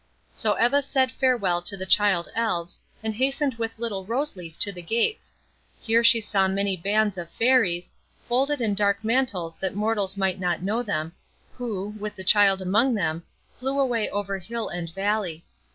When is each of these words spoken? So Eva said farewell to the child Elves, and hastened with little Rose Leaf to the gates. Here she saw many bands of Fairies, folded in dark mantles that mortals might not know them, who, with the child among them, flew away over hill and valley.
So 0.33 0.53
Eva 0.57 0.81
said 0.81 1.11
farewell 1.11 1.61
to 1.61 1.77
the 1.77 1.85
child 1.85 2.27
Elves, 2.33 2.81
and 3.03 3.13
hastened 3.13 3.59
with 3.59 3.77
little 3.77 4.03
Rose 4.03 4.35
Leaf 4.35 4.57
to 4.57 4.71
the 4.71 4.81
gates. 4.81 5.35
Here 5.79 6.03
she 6.03 6.19
saw 6.19 6.47
many 6.47 6.75
bands 6.75 7.19
of 7.19 7.29
Fairies, 7.29 7.93
folded 8.27 8.61
in 8.61 8.73
dark 8.73 9.03
mantles 9.03 9.59
that 9.59 9.75
mortals 9.75 10.17
might 10.17 10.39
not 10.39 10.63
know 10.63 10.81
them, 10.81 11.13
who, 11.53 11.89
with 11.99 12.15
the 12.15 12.23
child 12.23 12.63
among 12.63 12.95
them, 12.95 13.21
flew 13.59 13.79
away 13.79 14.09
over 14.09 14.39
hill 14.39 14.69
and 14.69 14.91
valley. 14.91 15.45